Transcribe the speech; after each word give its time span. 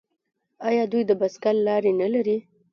آیا 0.67 0.83
دوی 0.91 1.03
د 1.07 1.11
بایسکل 1.19 1.57
لارې 1.67 1.91
نلري؟ 2.01 2.37